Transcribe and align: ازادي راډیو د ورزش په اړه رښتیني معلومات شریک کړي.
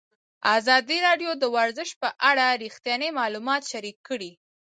ازادي 0.57 0.97
راډیو 1.07 1.31
د 1.37 1.43
ورزش 1.55 1.89
په 2.01 2.09
اړه 2.29 2.45
رښتیني 2.63 3.09
معلومات 3.19 3.61
شریک 3.71 3.97
کړي. 4.07 4.31